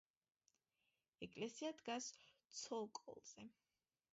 [1.27, 2.09] ეკლესია დგას
[2.63, 3.47] ცოკოლზე.